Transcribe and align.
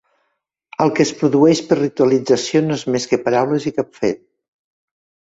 El 0.85 0.93
que 0.99 1.03
es 1.07 1.11
produeix 1.19 1.61
per 1.67 1.77
ritualització 1.79 2.63
no 2.71 2.79
és 2.79 2.87
més 2.97 3.05
que 3.13 3.21
paraules 3.29 3.69
i 3.73 3.75
cap 3.77 3.93
fet. 4.01 4.23